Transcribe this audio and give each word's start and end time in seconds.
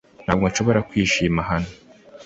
Ntabwo 0.23 0.45
nshobora 0.47 0.79
kwishima 0.89 1.39
hano 1.49 1.69